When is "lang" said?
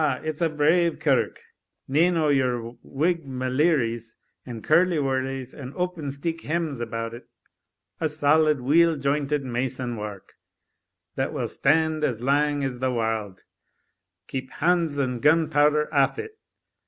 12.23-12.63